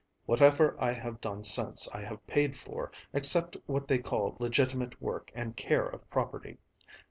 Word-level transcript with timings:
Whatever 0.25 0.75
I 0.79 0.93
have 0.93 1.21
done 1.21 1.43
since 1.43 1.87
I 1.93 1.99
have 2.01 2.25
paid 2.25 2.55
for, 2.55 2.91
except 3.13 3.55
what 3.67 3.87
they 3.87 3.99
call 3.99 4.35
legitimate 4.39 4.99
work 4.99 5.29
and 5.35 5.55
care 5.55 5.85
of 5.85 6.09
property. 6.09 6.57